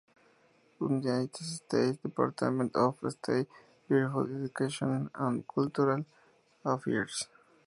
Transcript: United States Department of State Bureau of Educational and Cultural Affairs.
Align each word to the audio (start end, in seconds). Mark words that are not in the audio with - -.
United 0.79 1.35
States 1.45 1.99
Department 1.99 2.75
of 2.75 2.97
State 3.07 3.45
Bureau 3.87 4.21
of 4.21 4.33
Educational 4.35 5.09
and 5.13 5.47
Cultural 5.47 6.05
Affairs. 6.65 7.27